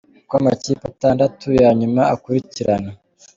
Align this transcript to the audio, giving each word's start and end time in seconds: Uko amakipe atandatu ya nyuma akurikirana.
Uko 0.23 0.33
amakipe 0.41 0.83
atandatu 0.91 1.47
ya 1.61 1.69
nyuma 1.79 2.01
akurikirana. 2.13 2.91